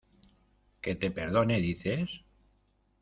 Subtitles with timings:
[0.81, 2.09] ¿que te perdone dices?